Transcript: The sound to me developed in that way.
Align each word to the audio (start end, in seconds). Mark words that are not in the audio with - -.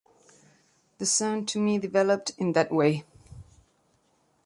The 0.97 1.05
sound 1.05 1.47
to 1.49 1.59
me 1.59 1.77
developed 1.77 2.31
in 2.39 2.53
that 2.53 2.71
way. 2.71 3.03